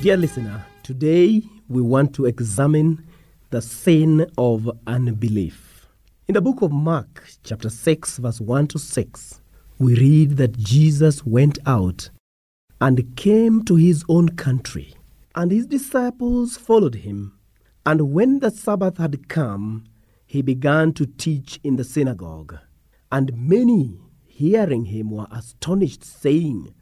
Dear 0.00 0.16
listener, 0.16 0.64
today 0.84 1.42
we 1.70 1.80
want 1.80 2.12
to 2.12 2.26
examine 2.26 3.06
the 3.50 3.62
sin 3.62 4.28
of 4.36 4.68
unbelief. 4.88 5.86
In 6.26 6.34
the 6.34 6.40
book 6.40 6.62
of 6.62 6.72
Mark, 6.72 7.28
chapter 7.44 7.70
6, 7.70 8.18
verse 8.18 8.40
1 8.40 8.66
to 8.68 8.78
6, 8.80 9.40
we 9.78 9.94
read 9.94 10.36
that 10.36 10.58
Jesus 10.58 11.24
went 11.24 11.60
out 11.66 12.10
and 12.80 13.14
came 13.14 13.64
to 13.66 13.76
his 13.76 14.04
own 14.08 14.30
country, 14.30 14.94
and 15.36 15.52
his 15.52 15.64
disciples 15.64 16.56
followed 16.56 16.96
him. 16.96 17.38
And 17.86 18.12
when 18.12 18.40
the 18.40 18.50
Sabbath 18.50 18.98
had 18.98 19.28
come, 19.28 19.84
he 20.26 20.42
began 20.42 20.92
to 20.94 21.06
teach 21.06 21.60
in 21.62 21.76
the 21.76 21.84
synagogue. 21.84 22.58
And 23.12 23.32
many, 23.36 23.96
hearing 24.26 24.86
him, 24.86 25.10
were 25.10 25.28
astonished, 25.30 26.02
saying, 26.02 26.74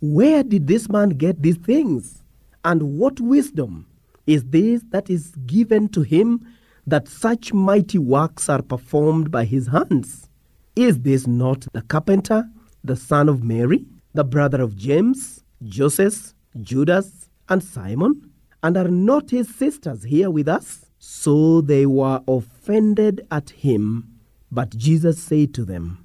Where 0.00 0.42
did 0.42 0.66
this 0.66 0.88
man 0.88 1.10
get 1.10 1.42
these 1.42 1.58
things? 1.58 2.22
And 2.64 2.98
what 2.98 3.20
wisdom 3.20 3.86
is 4.26 4.44
this 4.44 4.82
that 4.90 5.10
is 5.10 5.32
given 5.46 5.88
to 5.88 6.02
him 6.02 6.46
that 6.86 7.08
such 7.08 7.52
mighty 7.52 7.98
works 7.98 8.48
are 8.48 8.62
performed 8.62 9.30
by 9.30 9.44
his 9.44 9.68
hands? 9.68 10.28
Is 10.76 11.00
this 11.00 11.26
not 11.26 11.66
the 11.72 11.82
carpenter, 11.82 12.48
the 12.84 12.96
son 12.96 13.28
of 13.28 13.42
Mary, 13.42 13.84
the 14.14 14.24
brother 14.24 14.62
of 14.62 14.76
James, 14.76 15.44
Joseph, 15.64 16.34
Judas, 16.60 17.28
and 17.48 17.62
Simon? 17.62 18.30
And 18.62 18.76
are 18.76 18.88
not 18.88 19.30
his 19.30 19.54
sisters 19.54 20.04
here 20.04 20.30
with 20.30 20.48
us? 20.48 20.86
So 20.98 21.60
they 21.60 21.86
were 21.86 22.22
offended 22.28 23.26
at 23.30 23.50
him. 23.50 24.20
But 24.52 24.76
Jesus 24.76 25.22
said 25.22 25.54
to 25.54 25.64
them, 25.64 26.04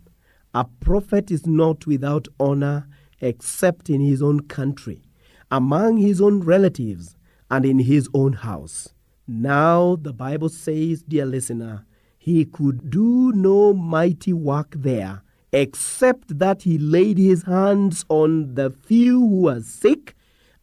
A 0.53 0.65
prophet 0.79 1.31
is 1.31 1.45
not 1.45 1.85
without 1.85 2.27
honor 2.39 2.87
except 3.21 3.89
in 3.89 4.01
his 4.01 4.21
own 4.21 4.41
country, 4.41 5.01
among 5.51 5.97
his 5.97 6.21
own 6.21 6.41
relatives, 6.41 7.14
and 7.55 7.65
in 7.65 7.79
his 7.79 8.09
own 8.13 8.33
house. 8.33 8.89
Now, 9.25 9.95
the 9.95 10.11
Bible 10.11 10.49
says, 10.49 11.03
dear 11.03 11.25
listener, 11.25 11.85
he 12.17 12.43
could 12.43 12.89
do 12.89 13.31
no 13.31 13.73
mighty 13.73 14.33
work 14.33 14.73
there, 14.75 15.21
except 15.53 16.37
that 16.37 16.63
he 16.63 16.77
laid 16.77 17.17
his 17.17 17.43
hands 17.43 18.03
on 18.09 18.55
the 18.55 18.69
few 18.69 19.21
who 19.21 19.41
were 19.43 19.61
sick 19.61 20.15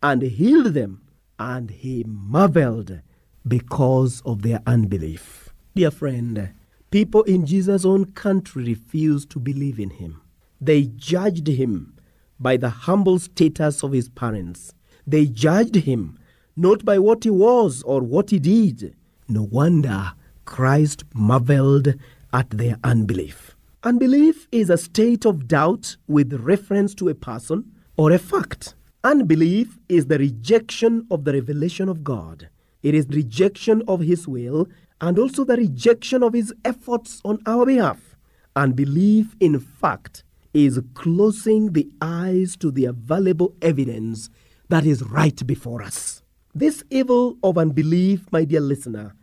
and 0.03 0.21
healed 0.21 0.75
them, 0.75 1.01
and 1.39 1.71
he 1.71 2.05
marveled 2.07 3.01
because 3.49 4.21
of 4.27 4.43
their 4.43 4.61
unbelief. 4.67 5.49
Dear 5.75 5.91
friend, 5.91 6.53
people 6.91 7.23
in 7.23 7.47
Jesus' 7.47 7.87
own 7.87 8.13
country 8.13 8.65
refused 8.65 9.31
to 9.31 9.41
believe 9.41 9.81
in 9.81 9.91
him. 9.91 10.21
They 10.61 10.83
judged 10.85 11.49
him 11.49 11.97
by 12.39 12.59
the 12.59 12.71
humble 12.71 13.19
status 13.19 13.83
of 13.83 13.93
his 13.93 14.11
parents. 14.11 14.75
They 15.07 15.25
judged 15.25 15.77
him 15.77 16.19
not 16.57 16.85
by 16.85 16.99
what 16.99 17.25
he 17.25 17.31
was 17.31 17.83
or 17.83 18.03
what 18.03 18.31
he 18.31 18.39
did. 18.39 18.95
No 19.29 19.43
wonder 19.43 20.13
Christ 20.45 21.05
marveled 21.15 21.95
at 22.33 22.51
their 22.51 22.77
unbelief. 22.85 23.57
Unbelief 23.85 24.47
is 24.53 24.71
a 24.71 24.79
state 24.79 25.25
of 25.25 25.49
doubt 25.49 25.97
with 26.07 26.33
reference 26.35 26.95
to 26.95 27.09
a 27.09 27.15
person 27.15 27.73
or 27.97 28.13
a 28.13 28.19
fact. 28.19 28.75
Unbelief 29.05 29.79
is 29.89 30.07
the 30.07 30.19
rejection 30.19 31.07
of 31.11 31.25
the 31.25 31.33
revelation 31.33 31.89
of 31.89 32.05
God. 32.05 32.49
It 32.83 32.95
is 32.95 33.07
rejection 33.09 33.83
of 33.89 34.01
His 34.01 34.29
will 34.29 34.69
and 35.01 35.19
also 35.19 35.45
the 35.45 35.57
rejection 35.57 36.23
of 36.23 36.35
His 36.35 36.55
efforts 36.65 37.21
on 37.25 37.41
our 37.47 37.67
behalf. 37.67 38.17
Unbelief, 38.55 39.35
in 39.41 39.59
fact, 39.59 40.23
is 40.55 40.81
closing 40.95 41.73
the 41.73 41.91
eyes 42.01 42.57
to 42.59 42.71
the 42.71 42.85
available 42.85 43.55
evidence 43.63 44.29
that 44.69 44.85
is 44.85 45.03
right 45.03 45.47
before 45.47 45.83
us. 45.83 46.22
This 46.55 46.85
evil 46.91 47.39
of 47.43 47.57
unbelief, 47.57 48.27
my 48.31 48.45
dear 48.45 48.61
listener, 48.61 49.15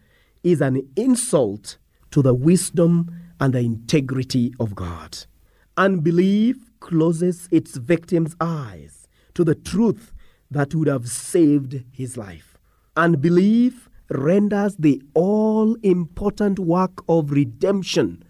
is 0.43 0.61
an 0.61 0.89
insult 0.95 1.77
to 2.09 2.23
the 2.23 2.33
wisdom 2.33 3.11
and 3.39 3.53
the 3.53 3.59
integrity 3.59 4.51
of 4.59 4.73
God. 4.73 5.15
Unbelief 5.77 6.71
closes 6.79 7.47
its 7.51 7.77
victim's 7.77 8.35
eyes 8.41 9.07
to 9.35 9.43
the 9.43 9.53
truth 9.53 10.11
that 10.49 10.73
would 10.73 10.87
have 10.87 11.07
saved 11.07 11.83
his 11.91 12.17
life. 12.17 12.57
Unbelief 12.97 13.89
renders 14.09 14.75
the 14.77 14.99
all 15.13 15.75
important 15.83 16.57
work 16.57 17.03
of 17.07 17.29
redemption 17.29 18.23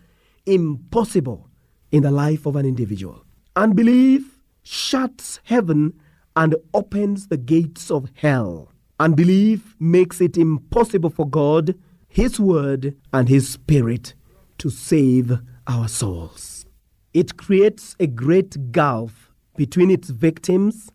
impossible 0.45 1.50
in 1.89 2.04
the 2.04 2.12
life 2.12 2.45
of 2.45 2.58
an 2.58 2.65
individual. 2.65 3.23
Unbelief 3.56 4.41
shuts 4.62 5.39
heaven 5.45 5.93
and 6.36 6.58
opens 6.73 7.28
the 7.28 7.38
gates 7.38 7.89
of 7.89 8.12
hell. 8.15 8.73
Unbelief 9.01 9.75
makes 9.79 10.19
it 10.19 10.35
impossible 10.38 11.09
for 11.09 11.25
God, 11.25 11.75
His 12.09 12.38
Word, 12.38 12.97
and 13.13 13.29
His 13.29 13.47
Spirit 13.47 14.13
to 14.57 14.69
save 14.69 15.39
our 15.67 15.88
souls. 15.88 16.65
It 17.13 17.38
creates 17.38 17.95
a 17.97 18.07
great 18.07 18.73
gulf 18.73 19.31
between 19.55 19.89
its 19.89 20.09
victims 20.09 20.91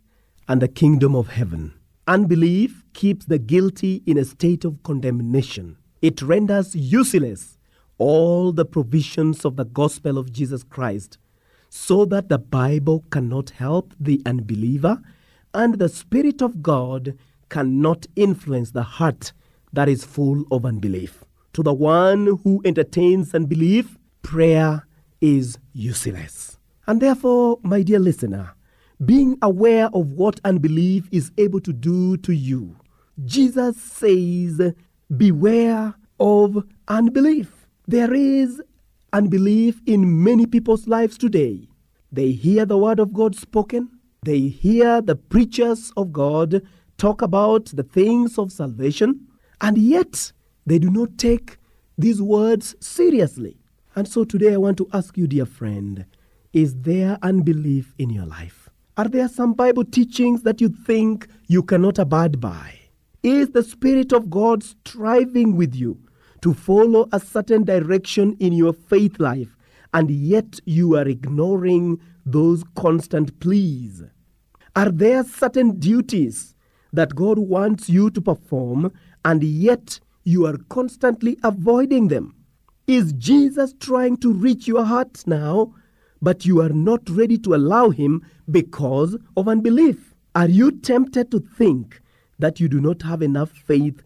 and 0.47 0.61
the 0.61 0.69
kingdom 0.69 1.17
of 1.17 1.29
heaven. 1.29 1.73
Unbelief 2.07 2.85
keeps 2.93 3.25
the 3.25 3.39
guilty 3.39 4.03
in 4.05 4.19
a 4.19 4.27
state 4.27 4.67
of 4.67 4.83
condemnation. 4.83 5.79
It 6.03 6.21
renders 6.21 6.75
useless 6.75 7.57
all 7.97 8.53
the 8.53 8.67
provisions 8.67 9.47
of 9.47 9.57
the 9.57 9.65
gospel 9.65 10.19
of 10.19 10.31
Jesus 10.31 10.63
Christ, 10.63 11.17
so 11.71 12.05
that 12.05 12.29
the 12.29 12.39
Bible 12.39 13.03
cannot 13.11 13.51
help 13.51 13.95
the 13.99 14.21
unbeliever 14.27 15.01
and 15.55 15.79
the 15.79 15.89
Spirit 15.89 16.43
of 16.43 16.63
God 16.63 17.17
cannot 17.55 18.05
influence 18.17 18.73
the 18.73 18.83
heart 18.83 19.33
that 19.73 19.89
is 19.89 20.05
full 20.05 20.45
of 20.51 20.67
unbelief. 20.67 21.23
To 21.53 21.63
the 21.63 21.73
one 21.73 22.41
who 22.43 22.61
entertains 22.65 23.33
unbelief, 23.33 23.97
prayer 24.23 24.85
is 25.21 25.57
useless. 25.73 26.59
And 26.89 27.01
therefore, 27.01 27.61
my 27.63 27.83
dear 27.83 28.01
listener, 28.01 28.55
being 29.05 29.39
aware 29.41 29.89
of 29.95 30.11
what 30.11 30.41
unbelief 30.45 31.09
is 31.13 31.31
able 31.39 31.61
to 31.61 31.73
do 31.73 32.17
to 32.19 32.33
you, 32.33 32.75
Jesus 33.25 33.81
says, 33.81 34.73
Beware 35.17 35.95
of 36.19 36.65
unbelief. 36.89 37.69
There 37.87 38.13
is 38.13 38.61
unbelief 39.13 39.81
in 39.87 40.25
many 40.25 40.47
people's 40.47 40.89
lives 40.89 41.17
today. 41.17 41.69
They 42.11 42.33
hear 42.33 42.67
the 42.67 42.79
word 42.79 42.99
of 42.99 43.13
God 43.13 43.37
spoken, 43.37 43.91
they 44.25 44.41
hear 44.41 45.01
the 45.01 45.15
preachers 45.15 45.93
of 45.97 46.13
God 46.13 46.63
talk 46.99 47.23
about 47.23 47.67
the 47.67 47.83
things 47.83 48.39
of 48.39 48.53
salvation, 48.53 49.27
and 49.61 49.79
yet 49.79 50.33
they 50.67 50.79
do 50.79 50.91
not 50.91 51.19
take 51.19 51.59
these 51.99 52.21
words 52.21 52.75
seriously. 52.81 53.57
And 53.95 54.09
so 54.09 54.25
today 54.25 54.55
I 54.55 54.59
want 54.59 54.79
to 54.79 54.89
ask 54.93 55.17
you, 55.17 55.27
dear 55.27 55.47
friend, 55.47 56.07
is 56.53 56.75
there 56.77 57.19
unbelief 57.23 57.95
in 57.99 58.11
your 58.11 58.27
life? 58.27 58.69
Are 58.97 59.09
there 59.09 59.29
some 59.29 59.55
Bible 59.55 59.85
teachings 59.85 60.43
that 60.43 60.61
you 60.61 60.69
think 60.69 61.27
you 61.49 61.63
cannot 61.63 61.99
abide 61.99 62.41
by? 62.41 62.79
Is 63.23 63.51
the 63.51 63.63
Spirit 63.63 64.13
of 64.13 64.31
God 64.31 64.63
striving 64.63 65.57
with 65.57 65.75
you 65.75 65.99
to 66.43 66.55
follow 66.55 67.09
a 67.13 67.19
certain 67.19 67.65
direction 67.65 68.37
in 68.39 68.53
your 68.53 68.73
faith 68.73 69.19
life, 69.19 69.57
and 69.93 70.11
yet 70.11 70.61
you 70.65 70.97
are 70.97 71.09
ignoring 71.09 72.01
those 72.27 72.63
constant 72.77 73.41
pleas? 73.41 74.03
Are 74.77 74.91
there 74.91 75.25
certain 75.25 75.79
duties 75.79 76.54
that 76.95 77.15
God 77.15 77.39
wants 77.39 77.89
you 77.89 78.09
to 78.11 78.21
perform, 78.21 78.93
and 79.25 79.43
yet 79.43 80.01
you 80.23 80.47
are 80.47 80.57
constantly 80.69 81.37
avoiding 81.43 82.09
them? 82.09 82.35
Is 82.87 83.13
Jesus 83.15 83.75
trying 83.81 84.17
to 84.19 84.33
reach 84.33 84.69
your 84.69 84.85
heart 84.85 85.25
now, 85.27 85.75
but 86.23 86.47
you 86.47 86.61
are 86.61 86.71
not 86.71 87.09
ready 87.11 87.37
to 87.39 87.55
allow 87.55 87.91
him 87.91 88.25
because 88.51 89.17
of 89.37 89.49
unbelief? 89.49 90.15
Are 90.35 90.49
you 90.49 90.71
tempted 90.71 91.31
to 91.33 91.41
think 91.41 92.01
that 92.39 92.61
you 92.61 92.69
do 92.69 92.81
not 92.81 93.03
have 93.03 93.23
enough 93.23 93.51
faith 93.51 94.03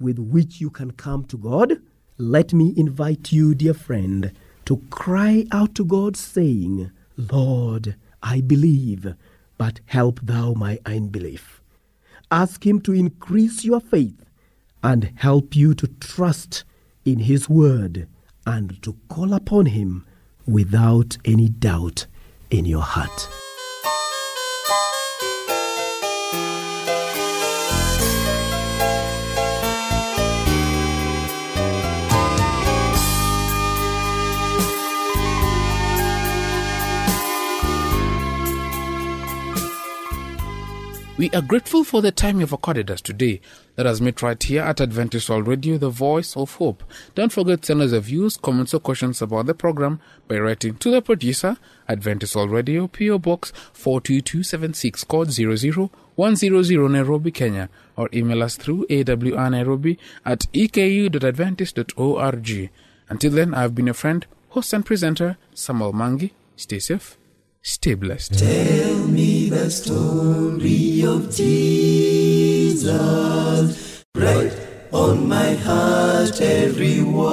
with 0.00 0.18
which 0.18 0.60
you 0.60 0.68
can 0.68 0.90
come 0.90 1.24
to 1.26 1.38
God? 1.38 1.80
Let 2.18 2.52
me 2.52 2.74
invite 2.76 3.32
you, 3.32 3.54
dear 3.54 3.74
friend, 3.74 4.32
to 4.64 4.78
cry 4.90 5.46
out 5.52 5.74
to 5.76 5.84
God, 5.84 6.16
saying, 6.16 6.90
Lord, 7.16 7.96
I 8.22 8.40
believe, 8.40 9.14
but 9.58 9.80
help 9.86 10.20
thou 10.22 10.54
my 10.54 10.78
unbelief. 10.84 11.61
Ask 12.32 12.66
Him 12.66 12.80
to 12.80 12.94
increase 12.94 13.62
your 13.62 13.78
faith 13.78 14.24
and 14.82 15.12
help 15.16 15.54
you 15.54 15.74
to 15.74 15.86
trust 15.86 16.64
in 17.04 17.18
His 17.18 17.46
word 17.46 18.08
and 18.46 18.82
to 18.82 18.96
call 19.08 19.34
upon 19.34 19.66
Him 19.66 20.06
without 20.46 21.18
any 21.26 21.50
doubt 21.50 22.06
in 22.50 22.64
your 22.64 22.80
heart. 22.80 23.28
We 41.22 41.30
are 41.30 41.40
grateful 41.40 41.84
for 41.84 42.02
the 42.02 42.10
time 42.10 42.40
you've 42.40 42.52
accorded 42.52 42.90
us 42.90 43.00
today. 43.00 43.40
Let 43.76 43.86
us 43.86 44.00
meet 44.00 44.22
right 44.22 44.42
here 44.42 44.62
at 44.62 44.80
Adventist 44.80 45.30
World 45.30 45.46
Radio, 45.46 45.78
the 45.78 45.88
voice 45.88 46.36
of 46.36 46.56
hope. 46.56 46.82
Don't 47.14 47.30
forget 47.30 47.62
to 47.62 47.66
send 47.66 47.80
us 47.80 47.92
your 47.92 48.00
views, 48.00 48.36
comments, 48.36 48.74
or 48.74 48.80
questions 48.80 49.22
about 49.22 49.46
the 49.46 49.54
program 49.54 50.00
by 50.26 50.40
writing 50.40 50.74
to 50.78 50.90
the 50.90 51.00
producer, 51.00 51.58
Adventist 51.88 52.34
World 52.34 52.50
Radio, 52.50 52.88
PO 52.88 53.20
Box 53.20 53.52
42276, 53.72 55.04
code 55.04 55.30
00100 55.30 56.90
Nairobi, 56.90 57.30
Kenya, 57.30 57.68
or 57.94 58.08
email 58.12 58.42
us 58.42 58.56
through 58.56 58.84
awnairobi 58.90 59.98
at 60.24 60.48
eku.adventist.org. 60.52 62.70
Until 63.08 63.30
then, 63.30 63.54
I've 63.54 63.76
been 63.76 63.86
your 63.86 63.94
friend, 63.94 64.26
host, 64.48 64.72
and 64.72 64.84
presenter, 64.84 65.36
Samuel 65.54 65.92
Mangi. 65.92 66.32
Stay 66.56 66.80
safe, 66.80 67.16
stay 67.62 67.94
blessed. 67.94 68.38
Tell 68.38 69.06
me 69.06 69.48
the 69.48 69.70
story 69.70 71.02
of 71.04 71.34
Jesus. 71.34 72.82
Write 74.14 74.52
on 74.92 75.28
my 75.28 75.54
heart 75.54 76.40
every 76.40 77.02
word. 77.02 77.32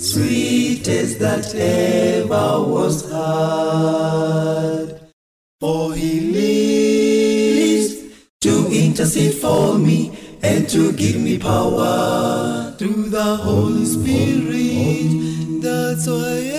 sweetest 0.01 1.19
that 1.19 1.55
ever 1.55 2.62
was 2.62 3.11
heard. 3.11 4.99
For 5.61 5.95
he 5.95 6.21
lives 6.21 7.95
to 8.41 8.67
intercede 8.73 9.35
for 9.35 9.79
me 9.79 10.22
and 10.42 10.68
to 10.68 10.92
give 10.92 11.20
me 11.20 11.38
power 11.38 12.74
through 12.76 13.09
the 13.11 13.37
Holy 13.37 13.85
Spirit. 13.85 15.62
That's 15.62 16.07
why 16.07 16.50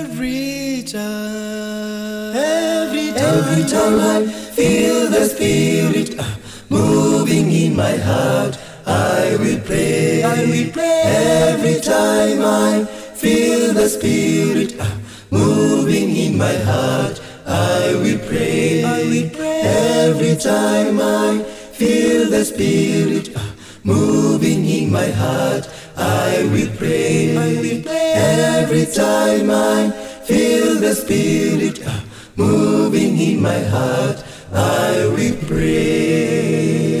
every 0.00 0.82
time, 0.82 2.34
every 2.34 3.12
time, 3.12 3.18
every 3.18 3.64
time 3.64 4.00
I 4.00 4.26
feel 4.26 5.10
the 5.10 5.24
Spirit 5.26 6.18
uh, 6.18 6.24
moving 6.70 7.52
in 7.52 7.76
my 7.76 7.96
heart, 7.96 8.58
I 8.86 9.36
will 9.38 9.60
pray. 9.60 10.22
I 10.22 10.44
will 10.46 10.72
pray. 10.72 11.02
Every 11.04 11.80
time 11.80 12.40
I 12.42 12.86
feel 13.14 13.74
the 13.74 13.88
Spirit 13.88 14.80
uh, 14.80 14.88
moving 15.30 16.16
in 16.16 16.38
my 16.38 16.54
heart, 16.54 17.20
I 17.46 17.94
will 17.96 18.18
pray. 18.26 18.84
I 18.84 19.02
will 19.04 19.30
pray. 19.30 19.60
Every 19.60 20.36
time 20.36 20.98
I 21.00 21.57
feel 21.78 22.28
the 22.28 22.44
Spirit 22.44 23.36
uh, 23.36 23.40
moving 23.84 24.64
in 24.64 24.90
my 24.90 25.06
heart, 25.12 25.70
I 25.96 26.42
will 26.50 26.74
pray. 26.76 27.36
I 27.38 27.52
will 27.62 27.82
pray. 27.82 28.12
Every 28.58 28.84
time 28.86 29.48
I 29.48 29.90
feel 30.24 30.80
the 30.80 30.92
Spirit 30.92 31.86
uh, 31.86 32.00
moving 32.34 33.16
in 33.16 33.40
my 33.40 33.60
heart, 33.74 34.24
I 34.52 35.06
will 35.14 35.38
pray. 35.46 36.98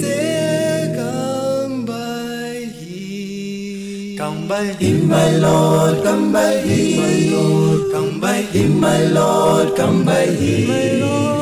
Say, 0.00 0.94
come 0.94 1.84
by 1.84 2.70
here. 2.78 4.18
Come 4.18 4.46
by 4.46 4.66
him, 4.78 5.08
my 5.08 5.30
Lord, 5.32 6.04
come 6.04 6.32
by 6.32 6.58
him, 6.62 7.00
my 7.02 7.16
Lord, 7.34 7.92
come 7.92 8.20
by 8.20 8.42
him, 8.54 8.80
my 8.80 9.02
Lord, 9.06 9.76
come 9.76 10.04
by 10.04 10.26
him, 10.26 10.68
come 10.68 10.68
by 10.68 11.39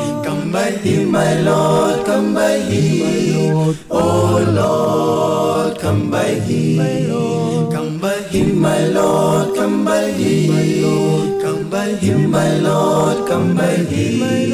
him, 0.55 1.11
my 1.11 1.41
Lord, 1.41 2.05
come 2.05 2.33
by 2.33 2.57
him, 2.59 3.75
oh 3.89 4.43
Lord, 4.49 5.79
come 5.79 6.09
by 6.09 6.25
him, 6.25 7.71
come 7.71 7.99
by 7.99 8.15
him, 8.31 8.59
my 8.59 8.85
Lord, 8.87 9.55
come 9.55 9.85
by 9.85 10.11
him, 10.11 11.41
come 11.41 11.69
by 11.69 11.89
him, 11.95 12.31
my 12.31 12.57
Lord, 12.57 13.27
come 13.27 13.55
by 13.55 13.75
him, 13.75 14.51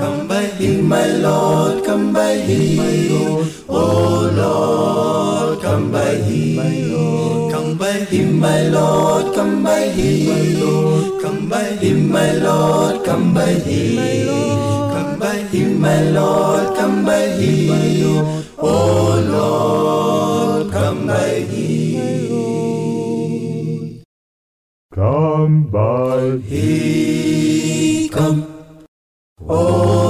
come 0.00 0.28
by 0.28 0.46
him, 0.46 0.88
my 0.88 1.06
Lord, 1.06 1.84
come 1.84 2.12
by 2.12 2.34
him, 2.36 2.78
oh 3.68 4.30
Lord, 4.34 5.62
come 5.62 5.90
by 5.90 6.14
him, 6.14 7.50
come 7.50 7.76
by 7.76 7.92
him, 7.92 8.38
my 8.38 8.62
Lord, 8.68 9.34
come 9.34 9.62
by 9.64 9.88
him, 9.88 11.20
come 11.20 11.48
by 11.48 11.64
him, 11.64 12.10
my 12.10 12.32
Lord, 12.32 13.04
come 13.04 13.34
by 13.34 13.52
him, 13.52 14.63
my 15.84 16.00
Lord, 16.00 16.76
come 16.76 17.04
by 17.04 17.26
him, 17.38 18.44
oh 18.58 19.20
Lord, 19.36 20.72
come 20.72 21.06
by 21.06 21.40
him. 21.52 21.84
Come 24.94 25.70
by 25.70 26.38
He 26.48 28.08
come, 28.08 28.46
oh 29.48 30.03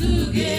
together 0.00 0.49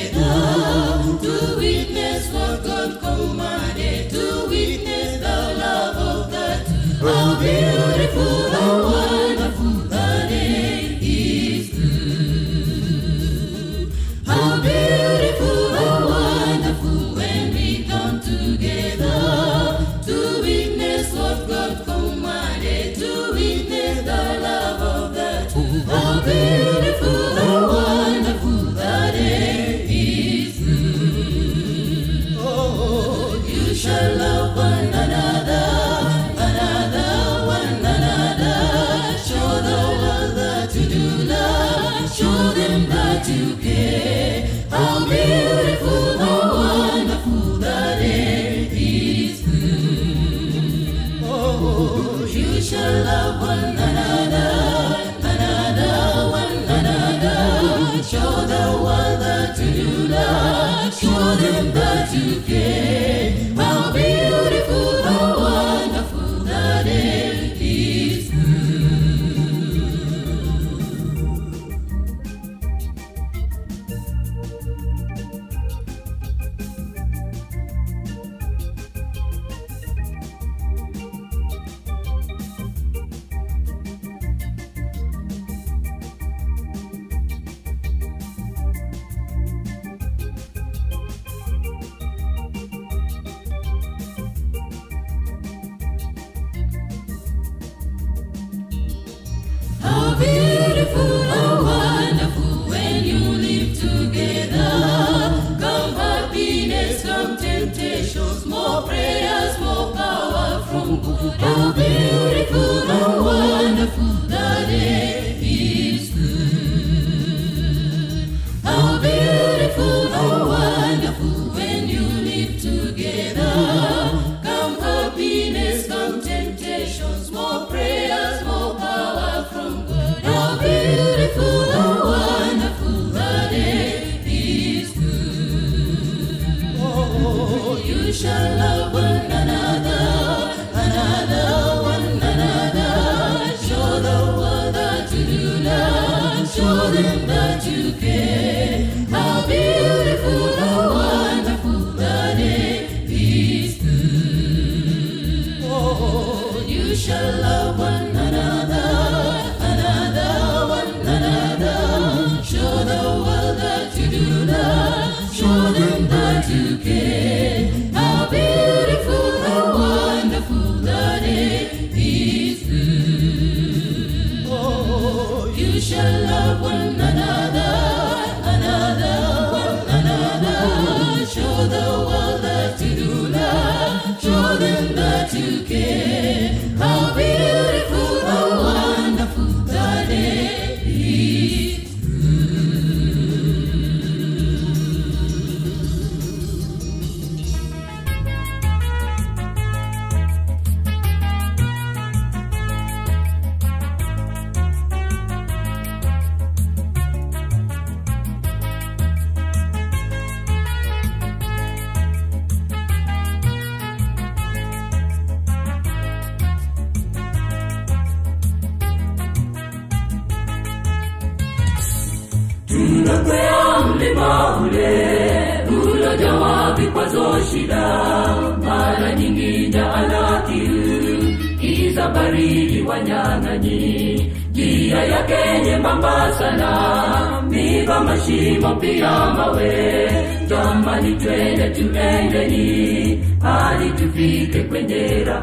You 137.92 138.14
shall 138.14 138.58
love 138.58 138.96
another, 138.96 140.56
another. 140.74 141.71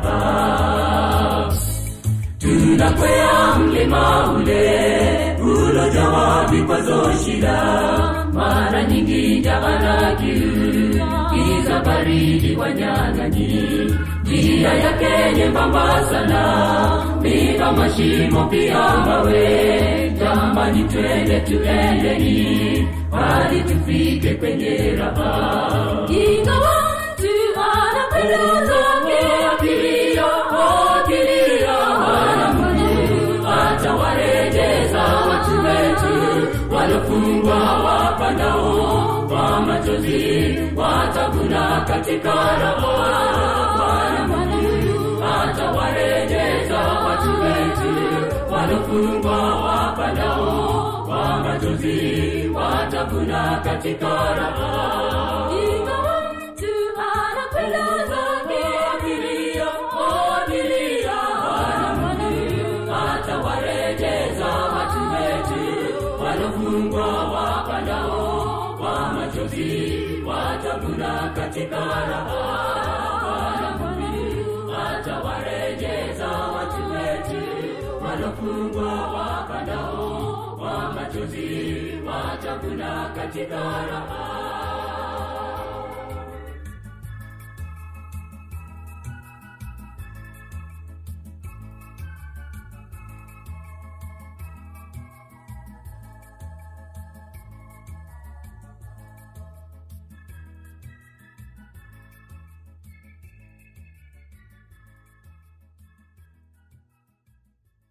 Kwenye 0.03 1.53
tunakwea 2.39 3.57
mlima 3.59 4.31
ule 4.33 5.37
ulojawa 5.43 6.47
vikwazo 6.51 7.13
shida. 7.25 7.63
Mara 8.33 8.83
nyingi 8.85 9.39
njaa 9.41 10.15
kiu 10.21 11.05
kiza 11.31 11.81
baridi 11.81 12.57
wanyang'anyi 12.57 13.95
njia 14.25 14.75
yake 14.75 15.33
nyembamba 15.37 16.05
sana 16.11 16.43
miba 17.23 17.73
mashimo 17.73 18.45
pia 18.47 18.97
mawe. 19.07 20.13
Jamani 20.21 20.85
twende 20.85 21.41
tuendeni 21.41 22.89
hadi 23.11 23.61
tufike 23.61 24.35
kwenye 24.35 24.97
raha 24.97 26.07
ingawa 26.09 26.75
mtu 27.15 27.61
anakwenda 27.61 28.39
wetu 36.99 37.09
walofungwa 37.09 37.55
wapandao 37.85 39.25
kwa 39.29 39.61
machozi 39.61 40.59
watavuna 40.77 41.81
katika 41.89 42.35
raha 42.35 43.77
Bwana 43.77 44.27
Mungu 44.29 45.25
atawarejeza 45.25 46.79
watu 46.79 47.31
wetu 47.43 47.95
walofungwa 48.53 49.55
wapandao 49.55 51.05
kwa 51.07 51.39
machozi 51.39 52.51
watavuna 52.55 53.61
katika 53.65 54.09
raha 54.09 54.98
walofungwa 78.05 78.93
wapandao 79.13 80.57
kwa 80.59 80.93
machozi 80.93 81.49
watavuna 82.07 83.11
katika 83.17 83.57
raha 83.91 84.28